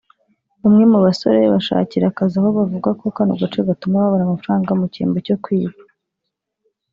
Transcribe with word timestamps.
bamwe 0.61 0.83
mu 0.91 0.99
basore 1.05 1.39
bashakira 1.53 2.05
akazi 2.07 2.35
aha 2.39 2.49
bavuga 2.57 2.89
ko 2.99 3.05
kano 3.15 3.33
gace 3.41 3.59
gatuma 3.69 3.95
babona 4.03 4.23
amafaranga 4.25 4.71
mu 4.79 4.85
kimbo 4.93 5.17
cyo 5.27 5.35
kwiba 5.43 5.77